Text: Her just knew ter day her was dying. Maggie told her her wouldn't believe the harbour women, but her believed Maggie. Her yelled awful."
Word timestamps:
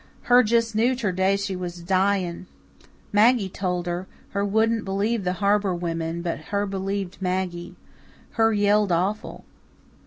Her 0.23 0.41
just 0.41 0.73
knew 0.73 0.95
ter 0.95 1.11
day 1.11 1.37
her 1.37 1.57
was 1.59 1.83
dying. 1.83 2.47
Maggie 3.13 3.49
told 3.49 3.85
her 3.85 4.07
her 4.29 4.43
wouldn't 4.43 4.83
believe 4.83 5.23
the 5.23 5.33
harbour 5.33 5.75
women, 5.75 6.23
but 6.23 6.45
her 6.45 6.65
believed 6.65 7.21
Maggie. 7.21 7.75
Her 8.31 8.51
yelled 8.51 8.91
awful." 8.91 9.45